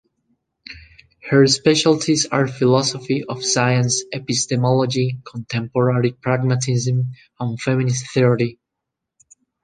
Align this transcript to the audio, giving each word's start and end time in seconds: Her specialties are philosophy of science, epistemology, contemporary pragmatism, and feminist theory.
Her 1.29 1.45
specialties 1.45 2.25
are 2.25 2.47
philosophy 2.47 3.23
of 3.23 3.45
science, 3.45 4.01
epistemology, 4.11 5.19
contemporary 5.31 6.13
pragmatism, 6.13 7.11
and 7.39 7.61
feminist 7.61 8.11
theory. 8.11 8.57